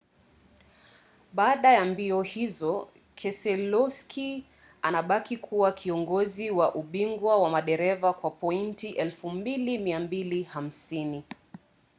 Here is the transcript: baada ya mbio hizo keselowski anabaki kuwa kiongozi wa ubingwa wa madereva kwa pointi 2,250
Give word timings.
baada 1.33 1.73
ya 1.73 1.85
mbio 1.85 2.21
hizo 2.21 2.87
keselowski 3.15 4.43
anabaki 4.81 5.37
kuwa 5.37 5.71
kiongozi 5.71 6.51
wa 6.51 6.75
ubingwa 6.75 7.37
wa 7.41 7.49
madereva 7.49 8.13
kwa 8.13 8.31
pointi 8.31 8.91
2,250 8.91 11.21